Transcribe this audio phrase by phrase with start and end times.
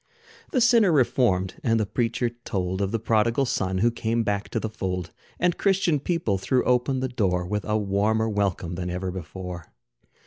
[0.51, 4.59] The sinner reformed; and the preacher told Of the prodigal son who came back to
[4.59, 5.11] the fold.
[5.39, 9.67] And Christian people threw open the door, With a warmer welcome than ever before.